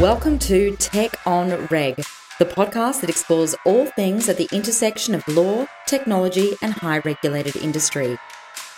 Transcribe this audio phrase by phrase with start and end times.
[0.00, 1.96] Welcome to Tech on Reg,
[2.38, 7.56] the podcast that explores all things at the intersection of law, technology, and high regulated
[7.56, 8.18] industry.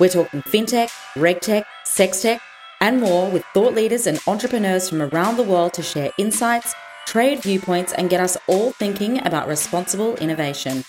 [0.00, 2.40] We're talking fintech, regtech, sextech,
[2.80, 6.74] and more with thought leaders and entrepreneurs from around the world to share insights,
[7.06, 10.84] trade viewpoints, and get us all thinking about responsible innovation.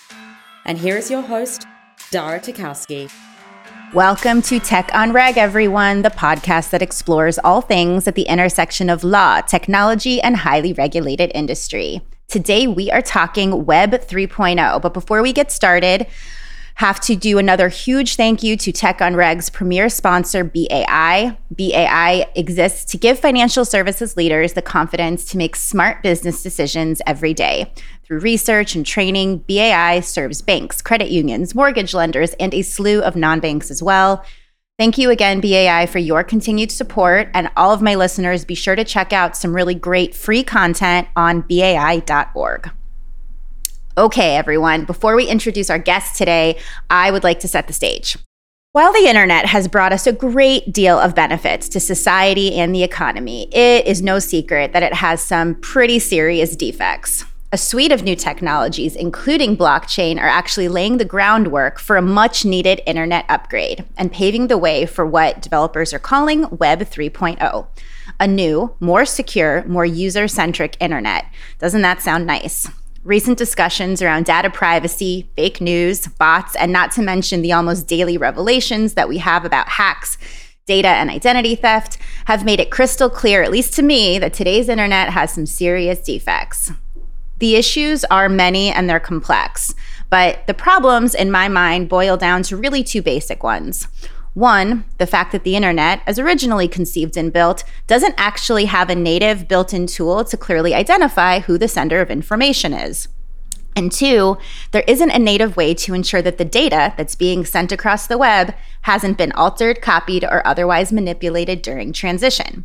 [0.64, 1.64] And here is your host,
[2.10, 3.08] Dara Tarkowski.
[3.94, 8.90] Welcome to Tech on Reg, everyone, the podcast that explores all things at the intersection
[8.90, 12.00] of law, technology, and highly regulated industry.
[12.26, 14.82] Today, we are talking Web 3.0.
[14.82, 16.08] But before we get started,
[16.74, 21.36] have to do another huge thank you to Tech on Reg's premier sponsor, BAI.
[21.56, 27.32] BAI exists to give financial services leaders the confidence to make smart business decisions every
[27.32, 27.72] day.
[28.04, 33.16] Through research and training, BAI serves banks, credit unions, mortgage lenders, and a slew of
[33.16, 34.24] non banks as well.
[34.78, 37.30] Thank you again, BAI, for your continued support.
[37.32, 41.08] And all of my listeners, be sure to check out some really great free content
[41.16, 42.70] on BAI.org.
[43.96, 46.58] Okay, everyone, before we introduce our guest today,
[46.90, 48.18] I would like to set the stage.
[48.72, 52.82] While the internet has brought us a great deal of benefits to society and the
[52.82, 57.24] economy, it is no secret that it has some pretty serious defects.
[57.54, 62.44] A suite of new technologies, including blockchain, are actually laying the groundwork for a much
[62.44, 67.66] needed internet upgrade and paving the way for what developers are calling Web 3.0
[68.18, 71.26] a new, more secure, more user centric internet.
[71.60, 72.68] Doesn't that sound nice?
[73.04, 78.18] Recent discussions around data privacy, fake news, bots, and not to mention the almost daily
[78.18, 80.18] revelations that we have about hacks,
[80.66, 84.68] data, and identity theft have made it crystal clear, at least to me, that today's
[84.68, 86.72] internet has some serious defects.
[87.44, 89.74] The issues are many and they're complex,
[90.08, 93.86] but the problems, in my mind, boil down to really two basic ones.
[94.32, 98.94] One, the fact that the internet, as originally conceived and built, doesn't actually have a
[98.94, 103.08] native built in tool to clearly identify who the sender of information is.
[103.76, 104.38] And two,
[104.70, 108.16] there isn't a native way to ensure that the data that's being sent across the
[108.16, 112.64] web hasn't been altered, copied, or otherwise manipulated during transition.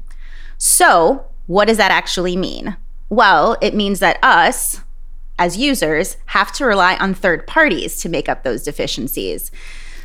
[0.58, 2.78] So, what does that actually mean?
[3.10, 4.82] Well, it means that us,
[5.40, 9.52] as users, have to rely on third parties to make up those deficiencies.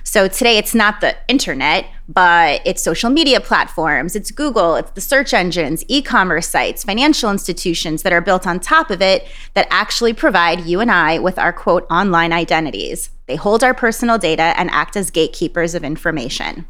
[0.06, 5.00] So today it's not the internet, but it's social media platforms, it's Google, it's the
[5.00, 9.66] search engines, e commerce sites, financial institutions that are built on top of it that
[9.70, 13.10] actually provide you and I with our quote online identities.
[13.26, 16.66] They hold our personal data and act as gatekeepers of information.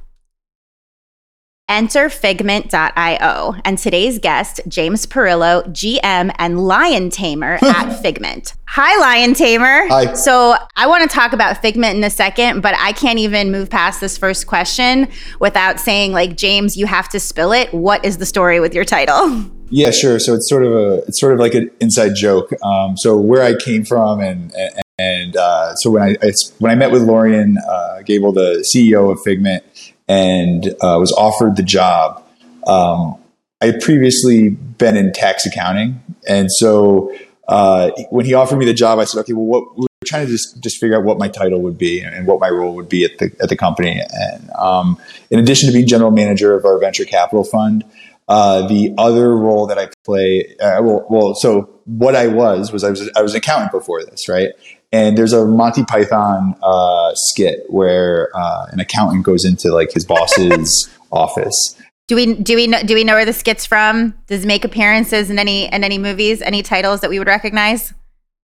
[1.66, 3.54] Enter Figment.io.
[3.64, 8.52] And today's guest, James Perillo, GM and Lion Tamer at Figment.
[8.66, 9.88] Hi, Lion Tamer.
[9.88, 10.12] Hi.
[10.12, 13.70] So I want to talk about Figment in a second, but I can't even move
[13.70, 15.08] past this first question
[15.41, 17.72] without saying, like, James, you have to spill it.
[17.72, 19.44] What is the story with your title?
[19.70, 20.19] Yeah, sure.
[20.19, 22.52] So it's sort of a it's sort of like an inside joke.
[22.62, 26.75] Um, so where I came from, and and, and uh, so when I, when I
[26.75, 29.64] met with Lorien uh, Gabel, the CEO of Figment,
[30.09, 32.22] and uh, was offered the job.
[32.66, 33.16] Um,
[33.60, 37.15] I had previously been in tax accounting, and so
[37.48, 40.26] uh, when he offered me the job, I said, "Okay, well, what?" We are trying
[40.26, 42.88] to just just figure out what my title would be and what my role would
[42.88, 44.03] be at the at the company.
[44.10, 44.98] And um,
[45.31, 47.84] in addition to being general manager of our venture capital fund,
[48.28, 52.82] uh, the other role that I play, uh, well, well, so what I was was
[52.84, 54.50] I was I was an accountant before this, right?
[54.92, 60.04] And there's a Monty Python uh, skit where uh, an accountant goes into like his
[60.04, 61.76] boss's office.
[62.06, 64.14] Do we do we know do we know where the skit's from?
[64.26, 66.42] Does it make appearances in any in any movies?
[66.42, 67.92] Any titles that we would recognize?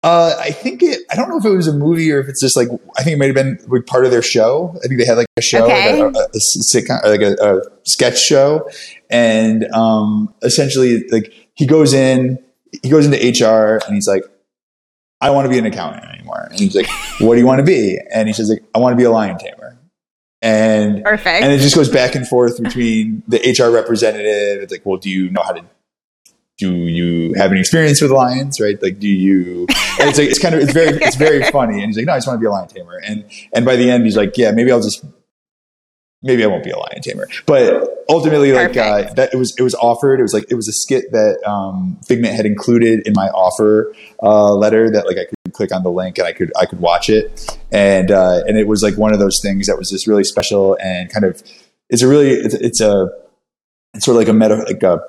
[0.02, 1.02] Uh, I think it.
[1.12, 3.16] I don't know if it was a movie or if it's just like I think
[3.16, 4.74] it might have been like part of their show.
[4.78, 6.02] I think they had like a show, okay.
[6.02, 6.40] like a, a, a
[6.74, 8.70] sitcom, like a, a, sketch show,
[9.10, 12.40] and um, essentially like he goes in,
[12.82, 14.24] he goes into HR, and he's like,
[15.22, 16.48] I don't want to be an accountant anymore.
[16.50, 16.88] And he's like,
[17.20, 18.00] what do you want to be?
[18.14, 19.78] And he says like, I want to be a lion tamer.
[20.42, 21.44] And perfect.
[21.44, 24.64] And it just goes back and forth between the HR representative.
[24.64, 25.66] It's like, well, do you know how to?
[26.60, 28.60] Do you have any experience with lions?
[28.60, 28.82] Right?
[28.82, 29.66] Like, do you?
[30.00, 31.82] And it's like it's kind of it's very it's very funny.
[31.82, 33.02] And he's like, no, I just want to be a lion tamer.
[33.06, 35.04] And and by the end, he's like, yeah, maybe I'll just
[36.22, 37.28] maybe I won't be a lion tamer.
[37.46, 40.20] But ultimately, like uh, that, it was it was offered.
[40.20, 43.94] It was like it was a skit that um, Figment had included in my offer
[44.22, 46.80] uh, letter that like I could click on the link and I could I could
[46.80, 50.08] watch it, and uh, and it was like one of those things that was just
[50.08, 51.42] really special and kind of
[51.90, 53.10] it's a really it's, it's a
[53.94, 55.02] it's sort of like a meta like a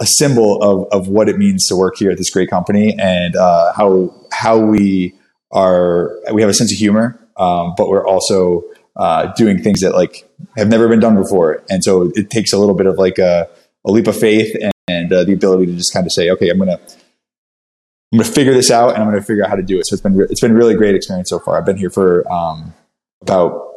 [0.00, 3.36] a symbol of of what it means to work here at this great company and
[3.36, 5.14] uh, how how we
[5.52, 8.62] are we have a sense of humor, um, but we're also
[8.96, 11.62] uh, doing things that like have never been done before.
[11.70, 13.48] And so it takes a little bit of like a,
[13.84, 16.50] a leap of faith and, and uh, the ability to just kind of say, okay,
[16.50, 16.78] I'm gonna
[18.12, 19.86] I'm gonna figure this out, and I'm gonna figure out how to do it.
[19.86, 21.58] So it's been re- it's been really great experience so far.
[21.58, 22.74] I've been here for um,
[23.22, 23.70] about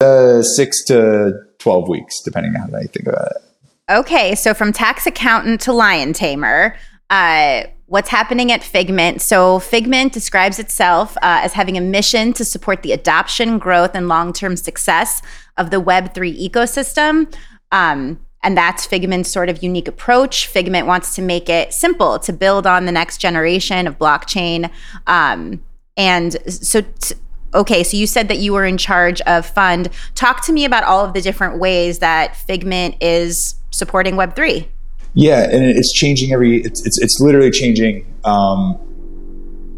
[0.00, 3.43] uh, six to twelve weeks, depending on how you think about it.
[3.90, 6.74] Okay, so from tax accountant to lion tamer,
[7.10, 9.20] uh, what's happening at Figment?
[9.20, 14.08] So, Figment describes itself uh, as having a mission to support the adoption, growth, and
[14.08, 15.20] long term success
[15.58, 17.34] of the Web3 ecosystem.
[17.72, 20.46] Um, and that's Figment's sort of unique approach.
[20.46, 24.70] Figment wants to make it simple to build on the next generation of blockchain.
[25.06, 25.62] Um,
[25.98, 27.16] and so, t-
[27.52, 29.90] okay, so you said that you were in charge of fund.
[30.14, 34.66] Talk to me about all of the different ways that Figment is supporting Web3.
[35.14, 36.62] Yeah, and it's changing every.
[36.62, 38.06] It's it's, it's literally changing.
[38.24, 38.80] Um,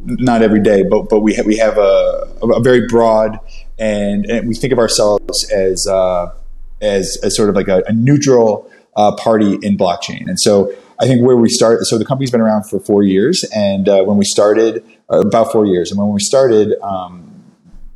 [0.04, 3.38] not every day, but but we we have a, a very broad
[3.78, 6.32] and, and we think of ourselves as uh,
[6.80, 10.26] as, as sort of like a, a neutral uh, party in blockchain.
[10.26, 13.44] And so I think where we start, so the company's been around for four years,
[13.54, 17.44] and uh, when we started, uh, about four years, and when we started, um,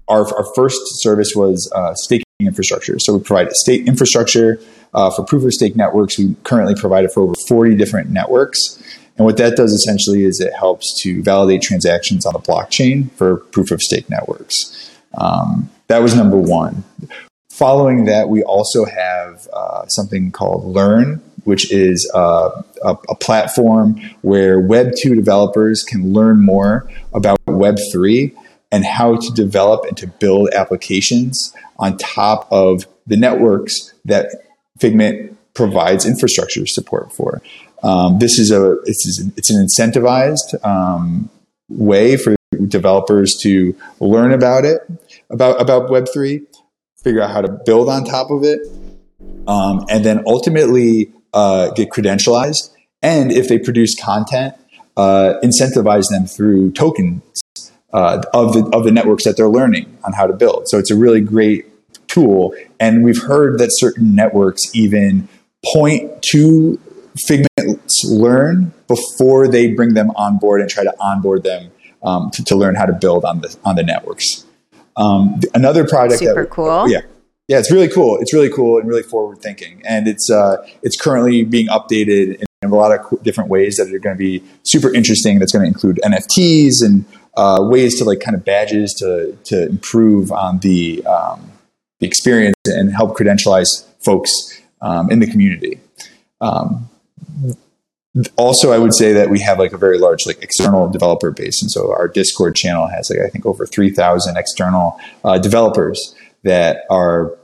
[0.08, 2.98] our, our first service was uh, staking infrastructure.
[2.98, 4.60] So we provide state infrastructure
[4.94, 6.18] uh, for proof of stake networks.
[6.18, 8.82] We currently provide it for over 40 different networks.
[9.16, 13.36] And what that does essentially is it helps to validate transactions on the blockchain for
[13.36, 14.90] proof of stake networks.
[15.14, 16.84] Um, that was number one.
[17.50, 24.00] Following that, we also have uh, something called Learn, which is uh, a, a, platform
[24.22, 28.32] where Web 2 developers can learn more about Web 3
[28.72, 34.30] and how to develop and to build applications on top of the networks that
[34.80, 37.42] Figment provides infrastructure support for.
[37.82, 41.30] Um, this is a it's, it's an incentivized um,
[41.68, 42.34] way for
[42.66, 44.80] developers to learn about it
[45.30, 46.42] about about Web three,
[47.02, 48.60] figure out how to build on top of it,
[49.46, 52.70] um, and then ultimately uh, get credentialized.
[53.02, 54.54] And if they produce content,
[54.96, 57.22] uh, incentivize them through tokens
[57.92, 60.68] uh, of the of the networks that they're learning on how to build.
[60.68, 61.69] So it's a really great
[62.10, 62.54] tool.
[62.78, 65.28] And we've heard that certain networks even
[65.72, 66.78] point to
[67.26, 71.70] Figment's learn before they bring them on board and try to onboard them
[72.02, 74.46] um, to, to, learn how to build on the on the networks.
[74.96, 76.88] Um, another project super that, cool.
[76.88, 77.00] Yeah,
[77.48, 78.18] yeah, it's really cool.
[78.20, 82.44] It's really cool and really forward thinking, and it's uh, it's currently being updated in,
[82.62, 85.40] in a lot of different ways that are going to be super interesting.
[85.40, 87.04] That's going to include NFTs and
[87.36, 91.50] uh, ways to like kind of badges to to improve on the um,
[92.00, 94.30] the experience and help credentialize folks
[94.80, 95.80] um, in the community.
[96.40, 96.88] Um,
[98.36, 101.62] also, I would say that we have like a very large like external developer base,
[101.62, 106.14] and so our Discord channel has like I think over three thousand external uh, developers
[106.42, 107.38] that are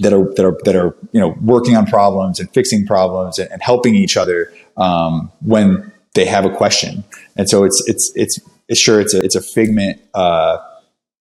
[0.00, 3.50] that are that are that are you know working on problems and fixing problems and,
[3.50, 7.04] and helping each other um, when they have a question.
[7.36, 8.38] And so it's it's it's,
[8.68, 10.58] it's sure it's a it's a Figment uh,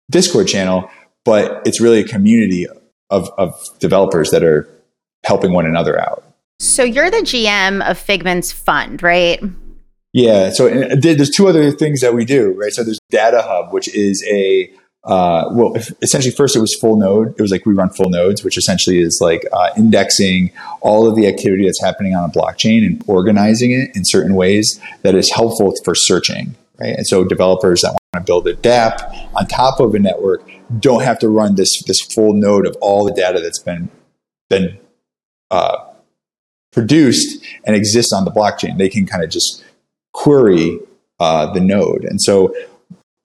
[0.09, 0.89] Discord channel,
[1.27, 2.67] but it's really a community
[3.11, 4.67] of of developers that are
[5.25, 6.25] helping one another out.
[6.59, 9.43] So you're the GM of Figment's fund, right?
[10.15, 10.51] Yeah.
[10.51, 12.73] So there's two other things that we do, right?
[12.73, 14.73] So there's Data Hub, which is a
[15.05, 17.29] uh, well, essentially, first it was full node.
[17.39, 20.51] It was like we run full nodes, which essentially is like uh, indexing
[20.81, 24.81] all of the activity that's happening on a blockchain and organizing it in certain ways
[25.03, 26.97] that is helpful for searching, right?
[26.97, 30.43] And so developers that want to build a DApp on top of a network
[30.79, 33.91] don't have to run this this full node of all the data that's been
[34.49, 34.79] been
[35.51, 35.79] uh,
[36.73, 38.79] produced and exists on the blockchain.
[38.79, 39.65] They can kind of just
[40.13, 40.79] query
[41.19, 42.05] uh, the node.
[42.05, 42.55] And so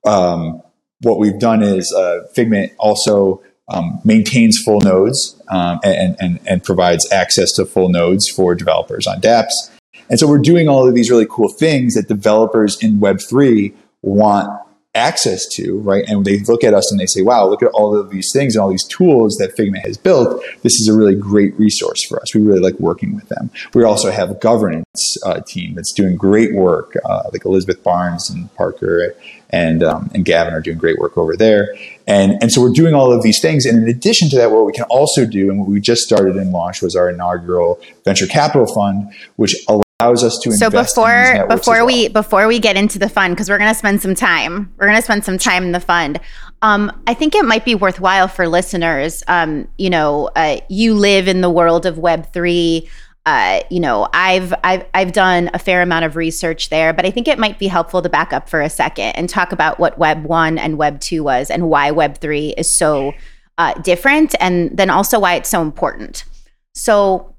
[0.06, 0.62] um,
[1.02, 6.64] what we've done is uh, Figment also um, maintains full nodes um, and, and, and
[6.64, 9.70] provides access to full nodes for developers on dApps.
[10.10, 14.50] And so we're doing all of these really cool things that developers in Web3 want
[14.94, 16.04] access to, right?
[16.08, 18.56] And they look at us and they say, wow, look at all of these things
[18.56, 20.44] and all these tools that Figment has built.
[20.64, 22.36] This is a really great resource for us.
[22.36, 23.52] We really like working with them.
[23.74, 28.30] We also have a governance uh, team that's doing great work, uh, like Elizabeth Barnes
[28.30, 29.16] and Parker
[29.50, 31.76] and, um, and Gavin are doing great work over there.
[32.08, 33.66] And, and so we're doing all of these things.
[33.66, 36.36] And in addition to that, what we can also do, and what we just started
[36.36, 41.46] and launched was our inaugural venture capital fund, which allows allows us to so before
[41.48, 41.86] before well.
[41.86, 44.88] we before we get into the fund because we're going to spend some time we're
[44.88, 46.20] going to spend some time in the fund
[46.62, 51.28] um, i think it might be worthwhile for listeners um, you know uh, you live
[51.28, 52.88] in the world of web 3
[53.26, 57.12] uh, you know I've, I've i've done a fair amount of research there but i
[57.12, 59.98] think it might be helpful to back up for a second and talk about what
[59.98, 63.14] web 1 and web 2 was and why web 3 is so
[63.58, 66.26] uh, different and then also why it's so important
[66.74, 67.31] so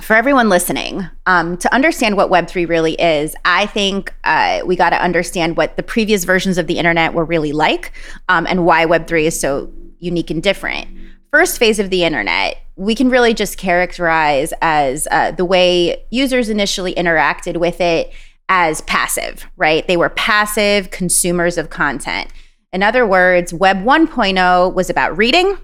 [0.00, 4.90] for everyone listening, um, to understand what Web3 really is, I think uh, we got
[4.90, 7.92] to understand what the previous versions of the internet were really like
[8.28, 10.88] um, and why Web3 is so unique and different.
[11.32, 16.48] First phase of the internet, we can really just characterize as uh, the way users
[16.48, 18.12] initially interacted with it
[18.48, 19.86] as passive, right?
[19.86, 22.30] They were passive consumers of content.
[22.72, 25.56] In other words, Web 1.0 was about reading,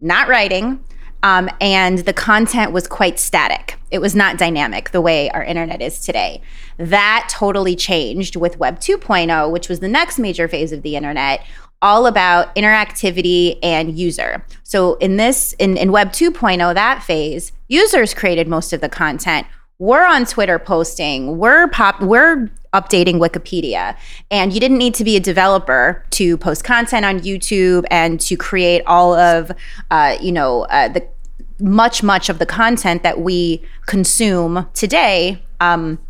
[0.00, 0.84] not writing,
[1.22, 3.78] um, and the content was quite static.
[3.90, 6.42] It was not dynamic the way our internet is today.
[6.76, 11.44] That totally changed with Web 2.0, which was the next major phase of the internet,
[11.80, 14.44] all about interactivity and user.
[14.62, 19.46] So in this, in, in Web 2.0, that phase, users created most of the content.
[19.80, 23.96] We're on Twitter posting, we're pop, we're updating Wikipedia.
[24.28, 28.36] And you didn't need to be a developer to post content on YouTube and to
[28.36, 29.52] create all of,
[29.92, 31.06] uh, you know, uh, the
[31.60, 36.00] much, much of the content that we consume today um,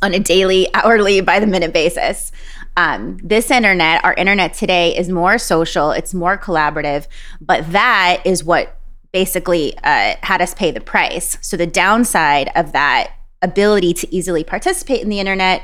[0.00, 2.32] on a daily, hourly, by the minute basis.
[2.78, 7.06] Um, this internet, our internet today, is more social, it's more collaborative,
[7.38, 8.79] but that is what
[9.12, 11.36] basically uh, had us pay the price.
[11.40, 13.12] So the downside of that
[13.42, 15.62] ability to easily participate in the internet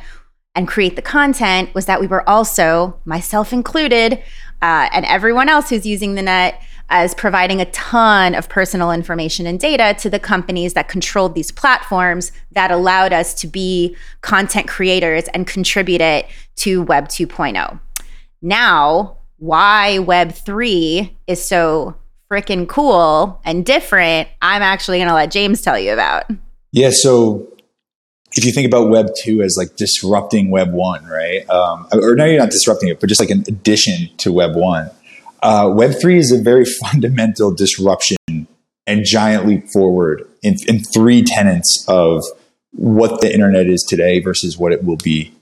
[0.55, 4.15] and create the content was that we were also, myself included,
[4.63, 9.47] uh, and everyone else who's using the net, as providing a ton of personal information
[9.47, 14.69] and data to the companies that controlled these platforms that allowed us to be content
[14.69, 17.81] creators and contribute it to Web 2.0.
[18.41, 21.97] Now, why Web 3 is so
[22.31, 26.25] freaking cool and different, I'm actually going to let James tell you about.
[26.73, 27.53] Yeah, so
[28.35, 31.49] if you think about Web two as like disrupting Web one, right?
[31.49, 34.91] Um, or no, you're not disrupting it, but just like an addition to Web one.
[35.43, 38.17] Uh, Web three is a very fundamental disruption
[38.87, 42.23] and giant leap forward in, in three tenets of
[42.73, 45.35] what the internet is today versus what it will be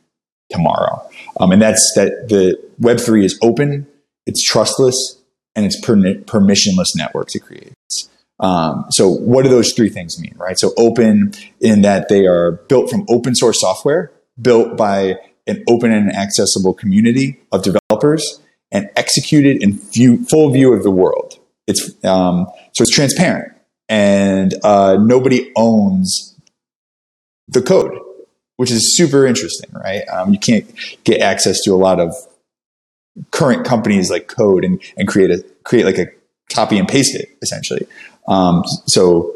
[0.51, 1.07] tomorrow.
[1.41, 3.87] Um, and that's that the Web three is open,
[4.27, 5.19] it's trustless,
[5.55, 8.11] and it's per- permissionless networks it creates.
[8.41, 10.59] Um, so what do those three things mean, right?
[10.59, 15.93] So open in that they are built from open source software, built by an open
[15.93, 18.41] and accessible community of developers,
[18.73, 21.39] and executed in view, full view of the world.
[21.67, 23.53] It's um, so it's transparent,
[23.89, 26.37] and uh, nobody owns
[27.49, 27.97] the code,
[28.57, 30.03] which is super interesting, right?
[30.09, 30.67] Um, you can't
[31.05, 32.15] get access to a lot of
[33.31, 36.07] current companies like code and, and create a create like a
[36.53, 37.87] copy and paste it essentially.
[38.27, 39.33] Um, so,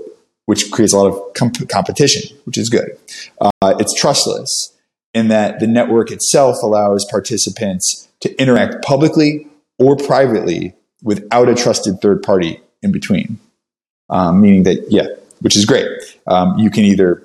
[0.47, 2.99] which creates a lot of comp- competition, which is good.
[3.41, 4.75] Uh, it's trustless
[5.15, 9.47] in that the network itself allows participants to interact publicly
[9.79, 13.39] or privately without a trusted third party in between.
[14.11, 15.07] Um, meaning that, yeah,
[15.41, 15.87] which is great.
[16.27, 17.23] Um, you can either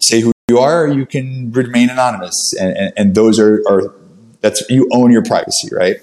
[0.00, 2.34] say who you are or you can remain anonymous.
[2.58, 3.92] And, and, and those are, are,
[4.40, 5.96] that's, you own your privacy, right?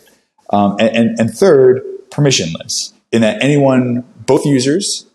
[0.52, 5.06] Um, and, and, and third, permissionless in that anyone both users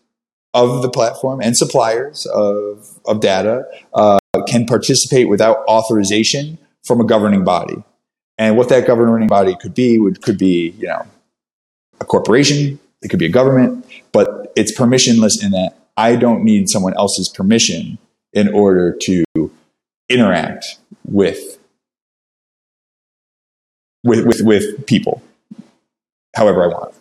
[0.55, 3.65] of the platform and suppliers of, of data
[3.95, 7.83] uh, can participate without authorization from a governing body.
[8.39, 11.07] And what that governing body could be would could be, you know,
[12.01, 16.69] a corporation, it could be a government, but it's permissionless in that I don't need
[16.69, 17.99] someone else's permission
[18.33, 19.25] in order to
[20.09, 21.52] interact with
[24.05, 25.23] with with, with people
[26.35, 26.95] however I want.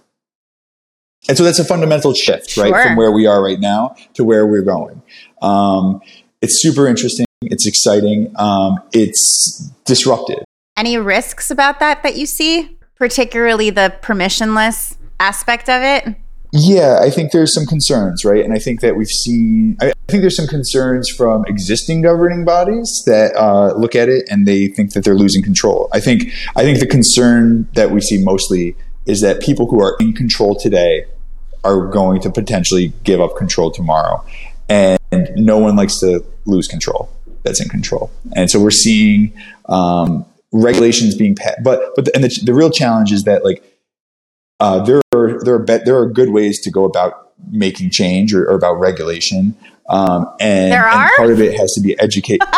[1.30, 2.84] And so that's a fundamental shift, right, sure.
[2.84, 5.02] from where we are right now to where we're going.
[5.42, 6.02] Um,
[6.42, 7.26] it's super interesting.
[7.44, 8.34] It's exciting.
[8.38, 10.44] Um, it's disruptive.
[10.76, 16.16] Any risks about that that you see, particularly the permissionless aspect of it?
[16.54, 18.44] Yeah, I think there's some concerns, right?
[18.44, 23.04] And I think that we've seen, I think there's some concerns from existing governing bodies
[23.06, 25.88] that uh, look at it and they think that they're losing control.
[25.94, 26.24] I think,
[26.58, 30.56] I think the concern that we see mostly is that people who are in control
[30.56, 31.06] today
[31.64, 34.24] are going to potentially give up control tomorrow.
[34.68, 35.00] And
[35.36, 37.10] no one likes to lose control
[37.44, 38.12] that's in control.
[38.36, 39.34] And so we're seeing
[39.70, 41.64] um, regulations being passed.
[41.64, 43.64] But, but the, and the, the real challenge is that like
[44.62, 48.34] uh, there are there are be- there are good ways to go about making change
[48.34, 49.56] or, or about regulation.
[49.90, 52.42] Um, and, and part of it has to be educate.
[52.42, 52.48] Uh,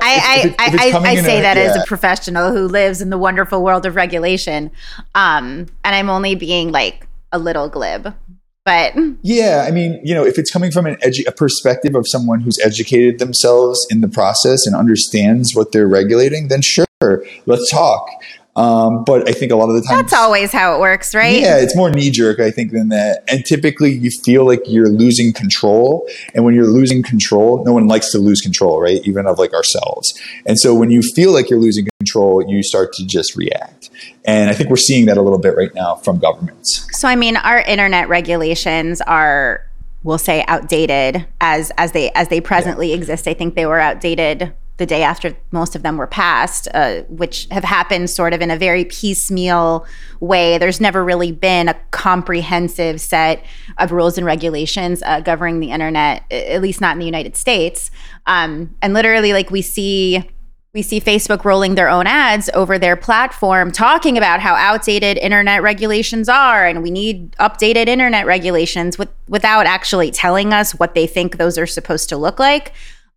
[0.00, 1.64] I, I, I, I, say a, that yeah.
[1.64, 4.70] as a professional who lives in the wonderful world of regulation.
[5.14, 8.14] Um, and I'm only being like a little glib.
[8.64, 12.06] But yeah, I mean, you know, if it's coming from an edu- a perspective of
[12.06, 16.86] someone who's educated themselves in the process and understands what they're regulating, then sure,
[17.44, 18.08] let's talk.
[18.54, 21.40] Um, but I think a lot of the time that's always how it works, right?
[21.40, 23.24] Yeah, it's more knee jerk, I think, than that.
[23.26, 26.06] And typically, you feel like you're losing control.
[26.34, 29.00] And when you're losing control, no one likes to lose control, right?
[29.06, 30.12] Even of like ourselves.
[30.44, 33.88] And so when you feel like you're losing control, you start to just react.
[34.26, 36.86] And I think we're seeing that a little bit right now from governments.
[36.92, 39.66] So, I mean, our internet regulations are
[40.02, 42.96] we'll say outdated as as they as they presently yeah.
[42.96, 43.26] exist.
[43.26, 44.52] I think they were outdated
[44.82, 48.50] the day after most of them were passed, uh, which have happened sort of in
[48.50, 49.86] a very piecemeal
[50.18, 50.58] way.
[50.58, 53.44] There's never really been a comprehensive set
[53.78, 57.92] of rules and regulations uh, governing the internet, at least not in the United States.
[58.26, 60.28] Um, and literally, like we see.
[60.74, 65.62] We see Facebook rolling their own ads over their platform talking about how outdated internet
[65.62, 71.06] regulations are and we need updated internet regulations with, without actually telling us what they
[71.06, 72.72] think those are supposed to look like.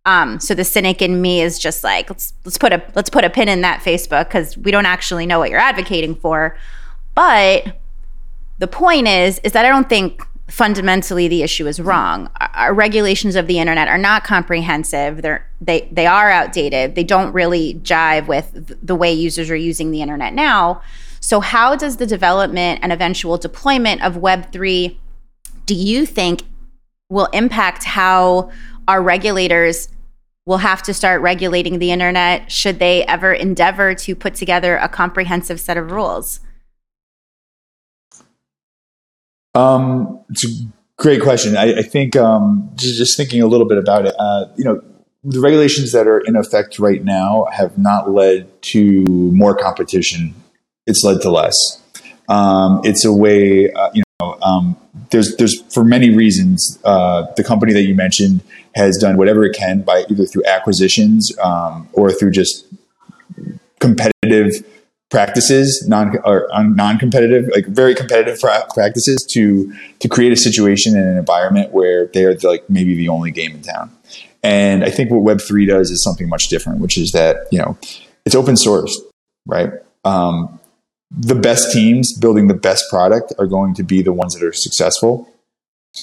[0.06, 3.24] Um, so the cynic in me is just like let's let's put a let's put
[3.24, 6.56] a pin in that Facebook because we don't actually know what you're advocating for.
[7.14, 7.76] But
[8.58, 12.30] the point is is that I don't think fundamentally the issue is wrong.
[12.54, 15.22] Our regulations of the internet are not comprehensive.
[15.22, 16.94] They're they they are outdated.
[16.94, 20.82] They don't really jive with the way users are using the internet now.
[21.18, 24.96] So how does the development and eventual deployment of web3
[25.64, 26.42] do you think
[27.08, 28.52] will impact how
[28.86, 29.88] our regulators
[30.46, 34.88] will have to start regulating the internet should they ever endeavor to put together a
[34.88, 36.40] comprehensive set of rules?
[39.54, 40.48] Um, it's a
[40.96, 41.56] great question.
[41.56, 44.80] I, I think um, just, just, thinking a little bit about it, uh, you know,
[45.24, 50.34] the regulations that are in effect right now have not led to more competition.
[50.86, 51.54] It's led to less.
[52.28, 54.76] Um, it's a way, uh, you know, um,
[55.10, 56.78] there's there's for many reasons.
[56.84, 58.40] Uh, the company that you mentioned
[58.74, 62.66] has done whatever it can by either through acquisitions um, or through just
[63.80, 64.52] competitive
[65.10, 71.16] practices, non or non-competitive, like very competitive practices to to create a situation and an
[71.16, 73.90] environment where they're like maybe the only game in town.
[74.42, 77.58] And I think what Web three does is something much different, which is that you
[77.58, 77.78] know
[78.24, 79.00] it's open source,
[79.46, 79.70] right?
[80.04, 80.60] Um,
[81.10, 84.52] the best teams building the best product are going to be the ones that are
[84.52, 85.28] successful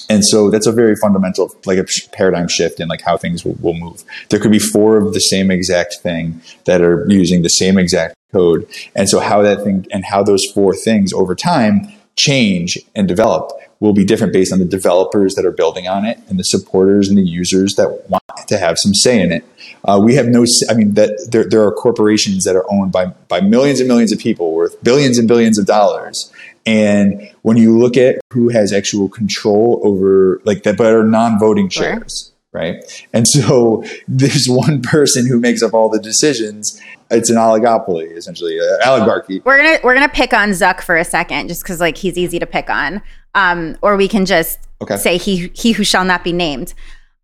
[0.08, 3.56] and so that's a very fundamental, like a paradigm shift in like how things will,
[3.60, 4.02] will move.
[4.28, 8.14] There could be four of the same exact thing that are using the same exact
[8.32, 8.66] code.
[8.94, 13.52] And so how that thing and how those four things over time change and develop
[13.80, 17.08] will be different based on the developers that are building on it and the supporters
[17.08, 19.44] and the users that want to have some say in it.
[19.84, 23.06] Uh, we have no, I mean, that there, there are corporations that are owned by,
[23.28, 26.32] by millions and millions of people worth billions and billions of dollars.
[26.66, 31.68] And when you look at who has actual control over, like that, but are non-voting
[31.68, 32.82] shares, right?
[33.12, 36.80] And so there's one person who makes up all the decisions.
[37.10, 39.42] It's an oligopoly, essentially, an oligarchy.
[39.44, 42.38] We're gonna we're gonna pick on Zuck for a second, just because like he's easy
[42.38, 43.02] to pick on,
[43.34, 44.96] um, or we can just okay.
[44.96, 46.72] say he he who shall not be named.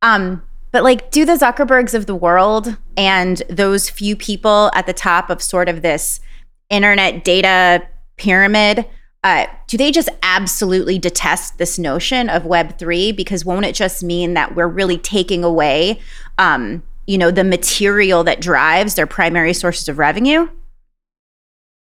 [0.03, 0.43] Um,
[0.73, 5.31] but like, do the Zuckerbergs of the world and those few people at the top
[5.31, 6.21] of sort of this
[6.69, 8.87] internet data pyramid
[9.23, 13.15] uh, do they just absolutely detest this notion of Web3?
[13.15, 16.01] Because won't it just mean that we're really taking away,
[16.39, 20.49] um, you know, the material that drives their primary sources of revenue?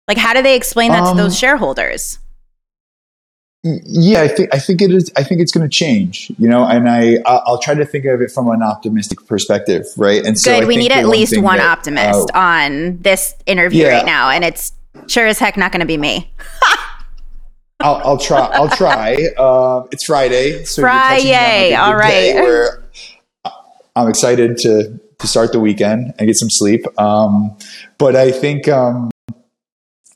[0.10, 2.20] Like, how do they explain that um, to those shareholders?
[3.66, 5.10] Yeah, I think I think it is.
[5.16, 6.66] I think it's going to change, you know.
[6.66, 10.26] And I I'll try to think of it from an optimistic perspective, right?
[10.26, 10.68] And so good.
[10.68, 13.98] we need at least one that, optimist uh, on this interview yeah.
[13.98, 14.74] right now, and it's
[15.08, 16.30] sure as heck not going to be me.
[17.80, 18.40] I'll, I'll, try.
[18.40, 19.28] I'll try.
[19.38, 20.64] Uh, it's Friday.
[20.64, 21.74] So Friday.
[21.76, 22.70] All right.
[23.96, 26.86] I'm excited to to start the weekend and get some sleep.
[27.00, 27.58] Um,
[27.98, 29.10] but I think um,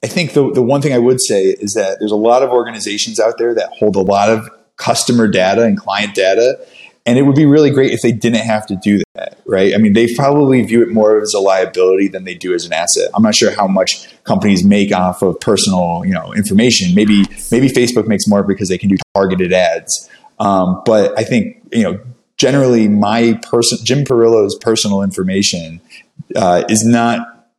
[0.08, 2.50] I think the the one thing I would say is that there's a lot of
[2.50, 6.58] organizations out there that hold a lot of customer data and client data
[7.06, 9.74] and it would be really great if they didn't have to do that, right?
[9.74, 12.72] I mean, they probably view it more as a liability than they do as an
[12.72, 13.10] asset.
[13.13, 16.96] I'm not sure how much companies make off of personal, you know, information.
[16.96, 20.10] Maybe maybe Facebook makes more because they can do targeted ads.
[20.39, 22.00] Um, but I think you know,
[22.38, 25.82] generally, my person, Jim Perillo's personal information
[26.34, 27.50] uh, is not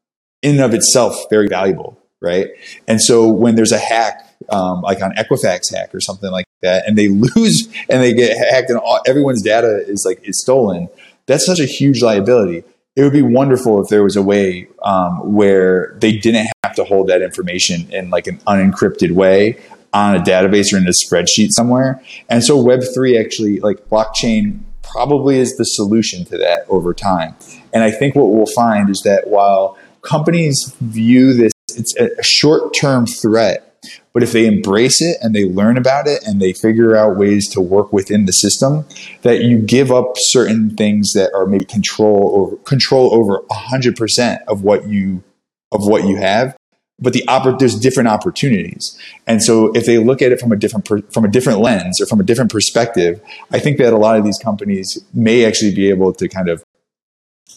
[0.42, 2.48] in and of itself very valuable, right?
[2.86, 6.86] And so when there's a hack um, like on Equifax hack or something like that,
[6.86, 10.88] and they lose and they get hacked and all, everyone's data is like is stolen.
[11.26, 12.64] That's such a huge liability.
[12.96, 16.84] It would be wonderful if there was a way um, where they didn't have to
[16.84, 19.60] hold that information in like an unencrypted way
[19.92, 22.02] on a database or in a spreadsheet somewhere.
[22.28, 27.36] And so Web three actually like blockchain probably is the solution to that over time.
[27.72, 32.74] And I think what we'll find is that while companies view this it's a short
[32.74, 33.64] term threat.
[34.12, 37.48] But if they embrace it and they learn about it and they figure out ways
[37.50, 38.84] to work within the system,
[39.22, 44.42] that you give up certain things that are maybe control over control over hundred percent
[44.48, 45.22] of what you
[45.70, 46.56] of what you have
[47.00, 48.98] but the oppor- there's different opportunities.
[49.26, 52.00] And so if they look at it from a different per- from a different lens
[52.00, 53.20] or from a different perspective,
[53.52, 56.64] I think that a lot of these companies may actually be able to kind of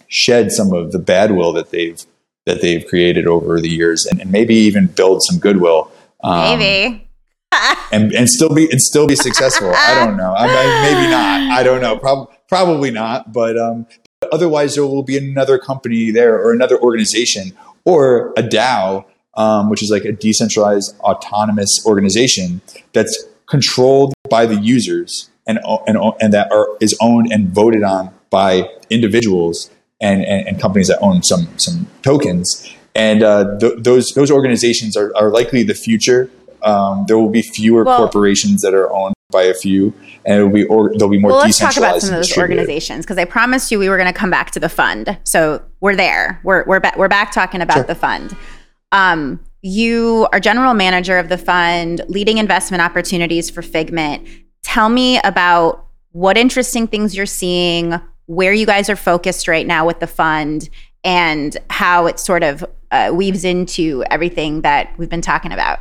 [0.08, 2.06] shed some of the bad will that they've
[2.46, 5.92] that they've created over the years and, and maybe even build some goodwill.
[6.24, 7.08] Um, maybe.
[7.92, 9.72] and, and still be and still be successful.
[9.76, 10.34] I don't know.
[10.34, 11.58] I mean, maybe not.
[11.58, 11.98] I don't know.
[11.98, 13.34] Prob- probably not.
[13.34, 13.86] But um,
[14.32, 17.52] otherwise, there will be another company there or another organization
[17.84, 22.62] or a DAO um, which is like a decentralized autonomous organization
[22.94, 28.14] that's controlled by the users and, and, and that are, is owned and voted on
[28.30, 29.70] by individuals
[30.02, 32.70] and, and, and companies that own some, some tokens.
[32.94, 36.30] And uh, th- those, those organizations are, are likely the future.
[36.64, 39.94] Um, there will be fewer well, corporations that are owned by a few,
[40.26, 41.32] and it will be or there'll be more.
[41.32, 44.12] Well, let's talk about some of those organizations because I promised you we were going
[44.12, 45.18] to come back to the fund.
[45.24, 46.40] So we're there.
[46.44, 47.84] We're we're, ba- we're back talking about sure.
[47.86, 48.36] the fund.
[48.92, 54.28] Um, you are general manager of the fund, leading investment opportunities for Figment.
[54.64, 59.86] Tell me about what interesting things you're seeing, where you guys are focused right now
[59.86, 60.70] with the fund,
[61.04, 65.80] and how it sort of uh, weaves into everything that we've been talking about.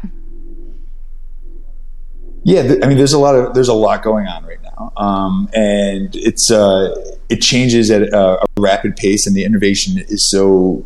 [2.42, 4.92] Yeah, th- I mean, there's a lot of there's a lot going on right now,
[4.96, 6.94] um, and it's uh,
[7.28, 10.84] it changes at a, a rapid pace, and the innovation is so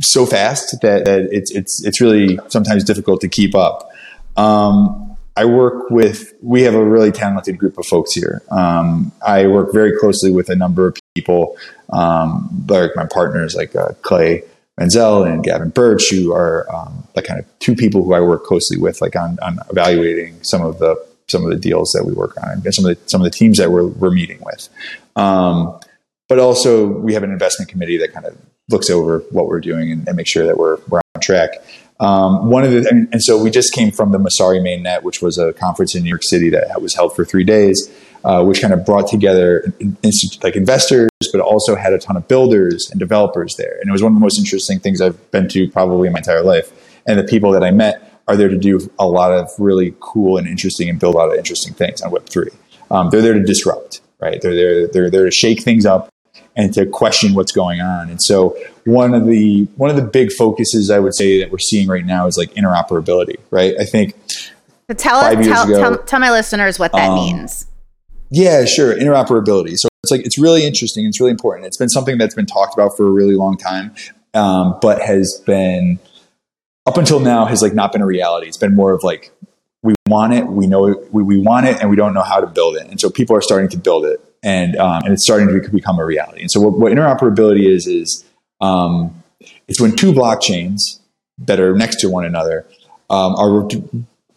[0.00, 3.88] so fast that, that, it's it's it's really sometimes difficult to keep up.
[4.36, 5.03] Um,
[5.36, 8.42] I work with we have a really talented group of folks here.
[8.50, 11.56] Um, I work very closely with a number of people,
[11.90, 14.44] um, like my partners, like uh, Clay
[14.78, 18.44] Menzel and Gavin Birch, who are um, like kind of two people who I work
[18.44, 20.96] closely with, like on, on evaluating some of the
[21.28, 23.36] some of the deals that we work on and some of the some of the
[23.36, 24.68] teams that we're we're meeting with.
[25.16, 25.80] Um,
[26.28, 28.36] but also, we have an investment committee that kind of
[28.70, 31.50] looks over what we're doing and, and make sure that we're, we're on track.
[32.00, 35.22] Um, one of the and, and, so we just came from the Messari Mainnet, which
[35.22, 37.88] was a conference in New York City that was held for three days,
[38.24, 39.72] uh, which kind of brought together
[40.42, 43.78] like investors, but also had a ton of builders and developers there.
[43.80, 46.18] And it was one of the most interesting things I've been to probably in my
[46.18, 46.72] entire life.
[47.06, 50.36] And the people that I met are there to do a lot of really cool
[50.36, 52.50] and interesting and build a lot of interesting things on Web three.
[52.90, 54.40] Um, they're there to disrupt, right?
[54.42, 54.88] They're there.
[54.88, 56.08] They're there to shake things up
[56.56, 58.10] and to question what's going on.
[58.10, 61.58] And so one of the one of the big focuses I would say that we're
[61.58, 63.74] seeing right now is like interoperability, right?
[63.78, 67.66] I think so tell us tell, ago, tell, tell, my listeners what that um, means.
[68.30, 68.94] Yeah, sure.
[68.94, 69.76] Interoperability.
[69.78, 71.06] So it's like it's really interesting.
[71.06, 71.66] It's really important.
[71.66, 73.94] It's been something that's been talked about for a really long time,
[74.34, 75.98] um, but has been
[76.86, 78.46] up until now has like not been a reality.
[78.46, 79.32] It's been more of like
[79.82, 82.40] we want it, we know it, we, we want it, and we don't know how
[82.40, 82.86] to build it.
[82.88, 85.98] And so people are starting to build it and um, and it's starting to become
[85.98, 86.42] a reality.
[86.42, 88.24] And so what, what interoperability is is
[88.60, 89.22] um,
[89.66, 91.00] it's when two blockchains
[91.38, 92.66] that are next to one another
[93.10, 93.68] um, are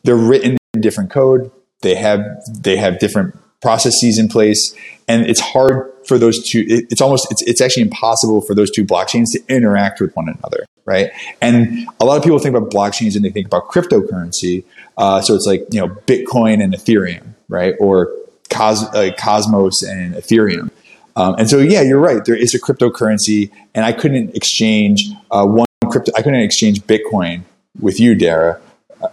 [0.04, 1.52] they're written in different code.
[1.82, 4.74] They have they have different processes in place,
[5.08, 6.66] and it's hard for those two.
[6.68, 10.30] It, it's almost it's it's actually impossible for those two blockchains to interact with one
[10.30, 11.12] another, right?
[11.42, 14.64] And a lot of people think about blockchains and they think about cryptocurrency.
[14.98, 17.76] Uh, so it's like you know Bitcoin and Ethereum, right?
[17.80, 18.10] Or
[18.50, 20.70] Cos- uh, Cosmos and Ethereum.
[21.16, 22.24] Um, and so, yeah, you're right.
[22.24, 26.12] There is a cryptocurrency, and I couldn't exchange uh, one crypto.
[26.16, 27.44] I couldn't exchange Bitcoin
[27.80, 28.62] with you, Dara,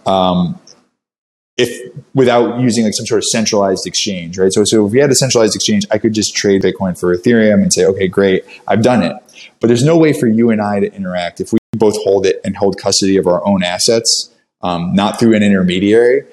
[0.05, 0.59] um,
[1.57, 4.51] if without using like some sort of centralized exchange, right?
[4.51, 7.61] So, so if we had a centralized exchange, I could just trade Bitcoin for Ethereum
[7.61, 9.15] and say, okay, great, I've done it.
[9.59, 12.39] But there's no way for you and I to interact if we both hold it
[12.43, 16.23] and hold custody of our own assets, um, not through an intermediary.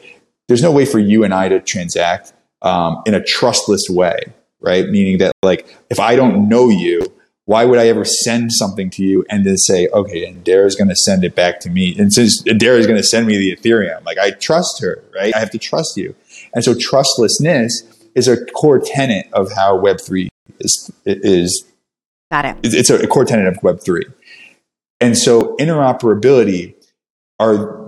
[0.48, 2.32] There's no way for you and I to transact
[2.62, 4.18] um, in a trustless way,
[4.60, 4.88] right?
[4.88, 7.12] Meaning that like if I don't know you,
[7.44, 10.88] why would I ever send something to you and then say, okay, and Dara's going
[10.88, 14.04] to send it back to me, and since Dara's going to send me the Ethereum,
[14.04, 15.34] like I trust her, right?
[15.34, 16.14] I have to trust you,
[16.54, 17.82] and so trustlessness
[18.14, 20.28] is a core tenet of how Web three
[20.60, 21.66] is is.
[22.30, 22.56] Got it.
[22.62, 24.06] It's a core tenet of Web three,
[25.00, 26.74] and so interoperability
[27.38, 27.82] are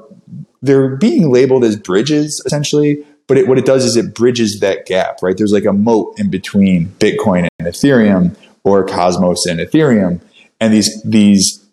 [0.60, 4.86] they're being labeled as bridges essentially, but it, what it does is it bridges that
[4.86, 5.36] gap, right?
[5.36, 10.20] There's like a moat in between Bitcoin and Ethereum or Cosmos and Ethereum.
[10.60, 11.66] And these, these,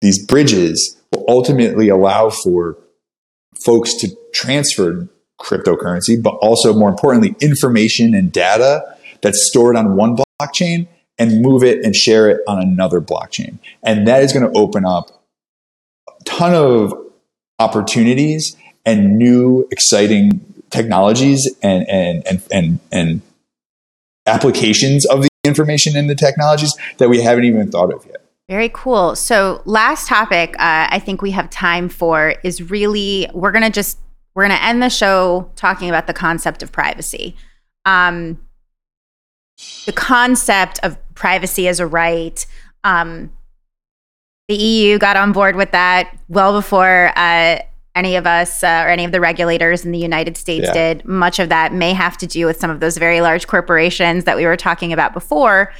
[0.00, 2.76] these bridges will ultimately allow for
[3.64, 5.08] folks to transfer
[5.40, 10.86] cryptocurrency, but also more importantly, information and data that's stored on one blockchain
[11.18, 13.58] and move it and share it on another blockchain.
[13.82, 15.24] And that is going to open up
[16.08, 16.94] a ton of
[17.58, 23.22] opportunities and new exciting technologies and and and and, and
[24.26, 28.22] applications of the information and the technologies that we haven't even thought of yet.
[28.48, 29.14] Very cool.
[29.14, 33.98] So, last topic uh, I think we have time for is really we're gonna just
[34.34, 37.36] we're gonna end the show talking about the concept of privacy.
[37.84, 38.40] Um,
[39.86, 42.44] the concept of privacy as a right.
[42.82, 43.30] Um,
[44.48, 47.60] the EU got on board with that well before uh,
[48.00, 50.72] any of us uh, or any of the regulators in the United States yeah.
[50.72, 51.04] did.
[51.04, 54.36] Much of that may have to do with some of those very large corporations that
[54.36, 55.72] we were talking about before.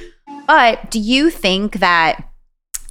[0.47, 2.27] But do you think that?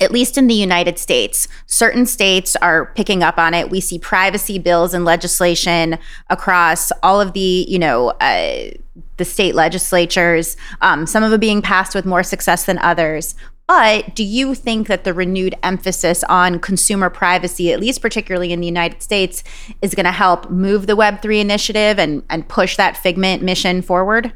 [0.03, 3.69] At least in the United States, certain states are picking up on it.
[3.69, 5.99] We see privacy bills and legislation
[6.31, 8.71] across all of the, you know, uh,
[9.19, 10.57] the state legislatures.
[10.81, 13.35] Um, some of it being passed with more success than others.
[13.71, 18.59] But do you think that the renewed emphasis on consumer privacy, at least particularly in
[18.59, 19.45] the United States,
[19.81, 24.33] is going to help move the Web3 initiative and, and push that Figment mission forward?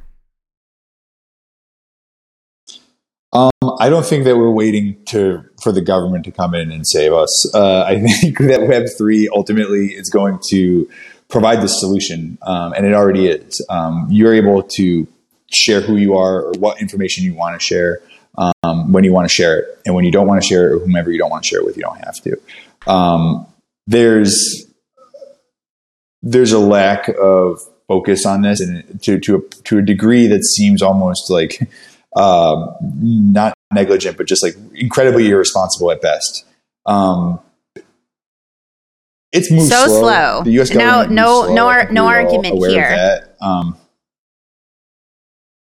[3.33, 6.87] Um, I don't think that we're waiting to for the government to come in and
[6.87, 7.53] save us.
[7.53, 10.89] Uh, I think that Web three ultimately is going to
[11.29, 13.61] provide the solution, um, and it already is.
[13.69, 15.09] Um, you're able to
[15.53, 18.01] share who you are or what information you want to share
[18.37, 20.75] um, when you want to share it, and when you don't want to share it,
[20.75, 22.37] or whomever you don't want to share it with, you don't have to.
[22.87, 23.47] Um,
[23.87, 24.67] there's
[26.23, 30.45] there's a lack of focus on this, and to to a, to a degree that
[30.45, 31.69] seems almost like
[32.17, 36.45] um, not negligent, but just like incredibly irresponsible at best.
[36.87, 37.41] Um,
[39.33, 40.01] it's moved so slow.
[40.01, 40.43] slow.
[40.45, 40.71] The U.S.
[40.71, 43.29] government no, no, no, ar- no argument here.
[43.41, 43.77] Um,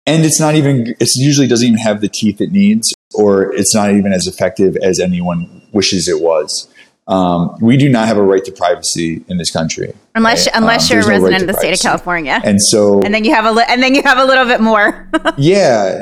[0.10, 3.74] and it's not even it usually doesn't even have the teeth it needs or it's
[3.76, 6.67] not even as effective as anyone wishes it was
[7.08, 10.56] um, we do not have a right to privacy in this country unless right?
[10.56, 11.76] unless um, you're a resident no right of the privacy.
[11.76, 14.17] state of california and so and then you have a li- and then you have
[14.17, 16.02] a little bit more yeah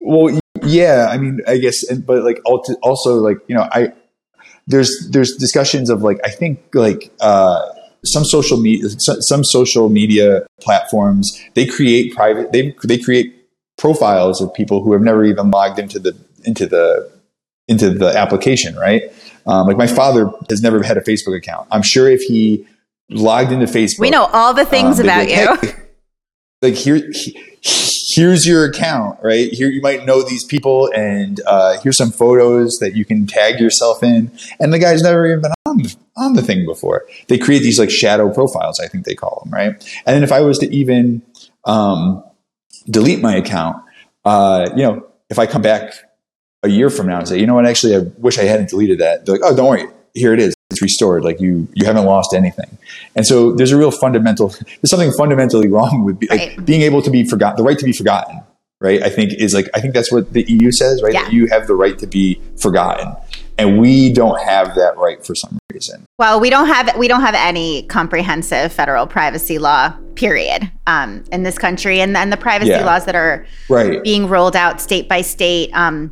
[0.00, 3.92] well yeah i mean i guess and, but like also like you know i
[4.66, 7.60] there's there's discussions of like i think like uh
[8.04, 13.34] some social media some social media platforms they create private they they create
[13.76, 17.10] profiles of people who have never even logged into the into the
[17.68, 19.02] into the application right?
[19.46, 21.66] Um, like my father has never had a facebook account.
[21.70, 22.66] I'm sure if he
[23.08, 25.56] logged into facebook we know all the things um, about like, you.
[25.56, 25.74] hey,
[26.62, 27.32] like here he,
[28.10, 29.52] here's your account, right?
[29.52, 33.60] Here you might know these people, and uh, here's some photos that you can tag
[33.60, 34.30] yourself in.
[34.58, 35.82] And the guy's never even been on
[36.16, 37.06] on the thing before.
[37.28, 39.70] They create these like shadow profiles, I think they call them, right?
[40.06, 41.22] And then if I was to even
[41.64, 42.22] um,
[42.90, 43.82] delete my account,
[44.24, 45.94] uh, you know, if I come back
[46.62, 48.98] a year from now and say, you know what, actually, I wish I hadn't deleted
[48.98, 49.24] that.
[49.24, 51.24] They're like, oh, don't worry, here it is it's restored.
[51.24, 52.78] Like you, you haven't lost anything.
[53.16, 56.64] And so there's a real fundamental, there's something fundamentally wrong with be, right.
[56.64, 58.40] being able to be forgotten, the right to be forgotten,
[58.80, 59.02] right?
[59.02, 61.12] I think is like, I think that's what the EU says, right?
[61.12, 61.24] Yeah.
[61.24, 63.14] That you have the right to be forgotten.
[63.58, 66.06] And we don't have that right for some reason.
[66.18, 71.42] Well, we don't have we don't have any comprehensive federal privacy law, period, um, in
[71.42, 72.86] this country, and then the privacy yeah.
[72.86, 74.02] laws that are right.
[74.02, 76.10] being rolled out state by state, um,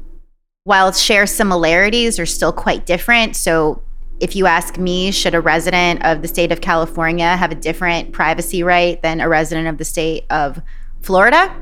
[0.65, 3.35] while share similarities, are still quite different.
[3.35, 3.83] So
[4.21, 8.13] if you ask me, should a resident of the state of California have a different
[8.13, 10.61] privacy right than a resident of the state of
[11.03, 11.55] Florida?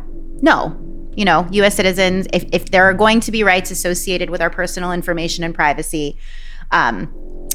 [0.43, 0.79] No.
[1.15, 4.51] You know, US citizens, if, if there are going to be rights associated with our
[4.51, 6.19] personal information and privacy,
[6.73, 7.13] um,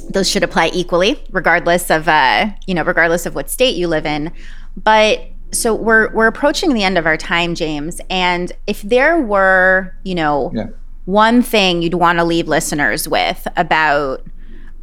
[0.09, 4.05] those should apply equally, regardless of uh, you know, regardless of what state you live
[4.05, 4.31] in.
[4.75, 8.01] But so we're we're approaching the end of our time, James.
[8.09, 10.67] And if there were, you know, yeah.
[11.05, 14.25] one thing you'd want to leave listeners with about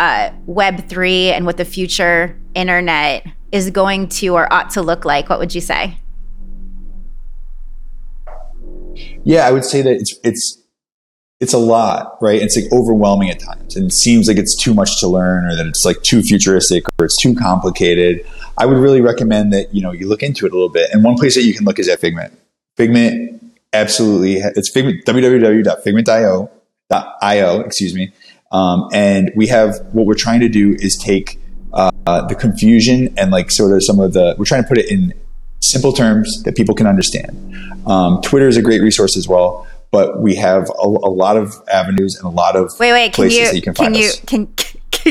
[0.00, 5.28] uh, Web3 and what the future internet is going to or ought to look like,
[5.28, 5.98] what would you say?
[9.24, 10.62] Yeah, I would say that it's it's
[11.40, 12.40] it's a lot, right?
[12.40, 15.54] It's like overwhelming at times, and it seems like it's too much to learn, or
[15.54, 18.26] that it's like too futuristic, or it's too complicated.
[18.56, 20.90] I would really recommend that you know you look into it a little bit.
[20.92, 22.37] And one place that you can look is at Figment.
[22.76, 26.50] Figment, absolutely, it's Figment www.figment.io.
[26.90, 28.11] .io, excuse me,
[28.52, 31.38] um, and we have what we're trying to do is take
[31.72, 34.90] uh, the confusion and like sort of some of the, we're trying to put it
[34.90, 35.12] in
[35.61, 37.54] simple terms that people can understand.
[37.87, 41.54] Um, Twitter is a great resource as well, but we have a, a lot of
[41.70, 44.20] avenues and a lot of wait, wait, can you, you can, can you, us.
[44.20, 44.46] Can,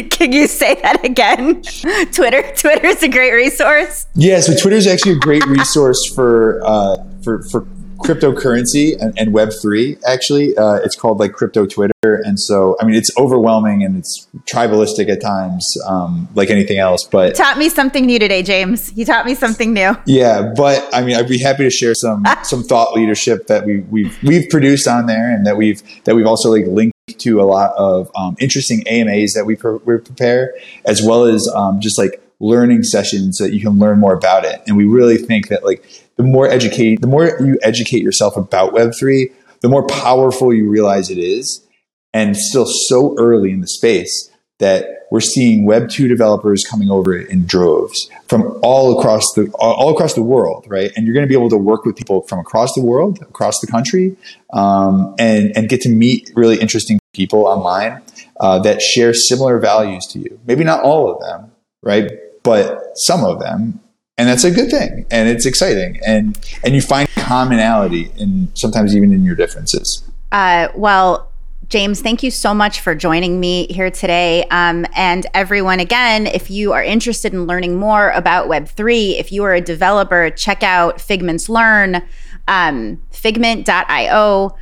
[0.10, 1.62] can you say that again?
[2.12, 4.06] Twitter, Twitter is a great resource.
[4.15, 7.67] Yeah, so Twitter is actually a great resource for uh, for for
[8.00, 9.98] cryptocurrency and, and Web three.
[10.06, 14.28] Actually, uh, it's called like crypto Twitter, and so I mean it's overwhelming and it's
[14.46, 17.04] tribalistic at times, um, like anything else.
[17.04, 18.94] But taught me something new today, James.
[18.96, 19.96] You taught me something new.
[20.06, 23.80] Yeah, but I mean, I'd be happy to share some some thought leadership that we,
[23.82, 27.44] we've we've produced on there, and that we've that we've also like linked to a
[27.44, 30.54] lot of um, interesting AMAs that we, pre- we prepare,
[30.86, 34.45] as well as um, just like learning sessions so that you can learn more about
[34.45, 34.62] it.
[34.67, 35.84] And we really think that like
[36.15, 40.69] the more educate, the more you educate yourself about Web three, the more powerful you
[40.69, 41.65] realize it is,
[42.13, 47.15] and still so early in the space that we're seeing Web two developers coming over
[47.15, 50.91] in droves from all across the all across the world, right?
[50.95, 53.60] And you're going to be able to work with people from across the world, across
[53.60, 54.17] the country,
[54.54, 58.02] um, and and get to meet really interesting people online
[58.39, 60.39] uh, that share similar values to you.
[60.45, 62.12] Maybe not all of them, right?
[62.48, 63.80] But some of them,
[64.18, 68.96] and that's a good thing, and it's exciting, and and you find commonality, in sometimes
[68.96, 70.04] even in your differences.
[70.32, 71.32] Uh, well
[71.70, 74.46] James, thank you so much for joining me here today.
[74.52, 79.44] Um, and everyone, again, if you are interested in learning more about Web3, if you
[79.44, 82.04] are a developer, check out Figment's Learn,
[82.48, 84.56] um, figment.io.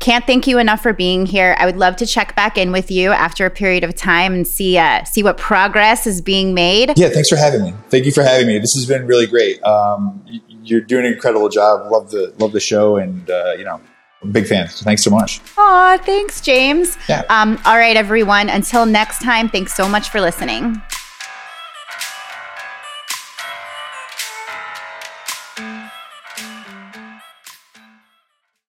[0.00, 1.54] Can't thank you enough for being here.
[1.58, 4.48] I would love to check back in with you after a period of time and
[4.48, 6.98] see uh, see what progress is being made.
[6.98, 7.74] Yeah, thanks for having me.
[7.90, 8.58] Thank you for having me.
[8.58, 9.62] This has been really great.
[9.62, 10.24] Um,
[10.62, 11.92] you're doing an incredible job.
[11.92, 13.78] Love the love the show, and uh, you know,
[14.32, 14.68] big fan.
[14.68, 15.42] Thanks so much.
[15.58, 16.96] Aw, thanks, James.
[17.06, 17.24] Yeah.
[17.28, 18.48] Um, all right, everyone.
[18.48, 20.80] Until next time, thanks so much for listening.